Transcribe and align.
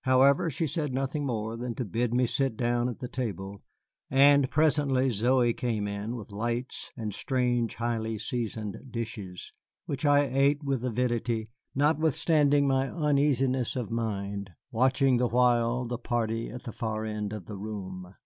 However, 0.00 0.50
she 0.50 0.66
said 0.66 0.92
nothing 0.92 1.24
more 1.24 1.56
than 1.56 1.76
to 1.76 1.84
bid 1.84 2.12
me 2.12 2.26
sit 2.26 2.56
down 2.56 2.88
at 2.88 2.98
the 2.98 3.06
table, 3.06 3.60
and 4.10 4.50
presently 4.50 5.08
Zoey 5.08 5.54
came 5.56 5.86
in 5.86 6.16
with 6.16 6.32
lights 6.32 6.90
and 6.96 7.14
strange, 7.14 7.76
highly 7.76 8.18
seasoned 8.18 8.90
dishes, 8.90 9.52
which 9.86 10.04
I 10.04 10.22
ate 10.26 10.64
with 10.64 10.84
avidity, 10.84 11.46
notwithstanding 11.76 12.66
my 12.66 12.90
uneasiness 12.90 13.76
of 13.76 13.88
mind, 13.88 14.50
watching 14.72 15.18
the 15.18 15.28
while 15.28 15.84
the 15.86 15.96
party 15.96 16.50
at 16.50 16.64
the 16.64 16.72
far 16.72 17.04
end 17.04 17.32
of 17.32 17.46
the 17.46 17.56
room. 17.56 18.16